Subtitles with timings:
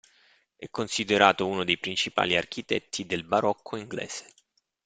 [0.55, 4.33] È considerato uno dei principali architetti del barocco inglese.